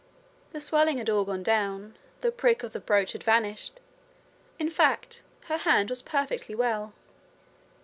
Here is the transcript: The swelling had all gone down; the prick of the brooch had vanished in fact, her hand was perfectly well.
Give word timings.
The 0.51 0.59
swelling 0.59 0.97
had 0.97 1.11
all 1.11 1.25
gone 1.25 1.43
down; 1.43 1.95
the 2.21 2.31
prick 2.31 2.63
of 2.63 2.71
the 2.73 2.79
brooch 2.79 3.11
had 3.11 3.23
vanished 3.23 3.79
in 4.57 4.71
fact, 4.71 5.21
her 5.45 5.57
hand 5.57 5.91
was 5.91 6.01
perfectly 6.01 6.55
well. 6.55 6.93